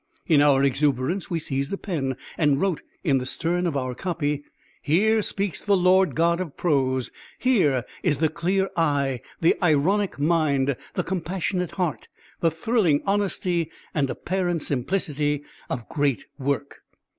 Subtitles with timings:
[0.25, 4.43] In our exuberance we seized a pen and wrote in the stern of our copy:
[4.81, 10.75] "Here speaks the Lord God of prose; here is the clear eye, the ironic mind,
[10.95, 12.07] the compassionate heart;
[12.39, 16.79] the thrilling honesty and (apparent) simplicity of great work."